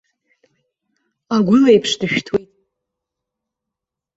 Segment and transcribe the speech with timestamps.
[1.35, 2.49] Агәил еиԥш дышәҭуеит.